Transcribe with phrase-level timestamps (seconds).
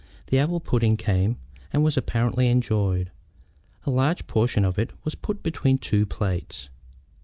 [0.31, 1.37] The apple pudding came,
[1.71, 3.11] and was apparently enjoyed.
[3.85, 6.69] A large portion of it was put between two plates.